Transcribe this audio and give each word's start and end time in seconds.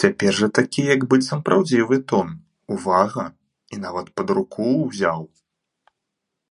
Цяпер 0.00 0.32
жа 0.40 0.48
такі 0.58 0.82
як 0.94 1.00
быццам 1.14 1.40
праўдзівы 1.46 1.96
тон, 2.12 2.28
увага, 2.76 3.24
і 3.76 3.82
нават 3.88 4.14
пад 4.22 4.28
руку 4.40 4.70
ўзяў. 4.86 5.20